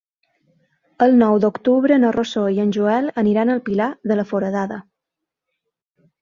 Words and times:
El 1.05 1.11
nou 1.19 1.35
d'octubre 1.43 1.99
na 2.03 2.11
Rosó 2.15 2.45
i 2.55 2.57
en 2.63 2.71
Joel 2.77 3.11
aniran 3.25 3.53
al 3.57 3.61
Pilar 3.69 3.91
de 4.13 4.19
la 4.21 4.27
Foradada. 4.33 4.81